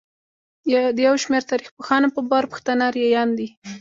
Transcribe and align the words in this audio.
د 0.95 0.97
يوشمېر 1.07 1.43
تاريخپوهانو 1.51 2.07
په 2.15 2.19
باور 2.29 2.45
پښتانه 2.53 2.83
اريايان 2.89 3.29
دي. 3.37 3.47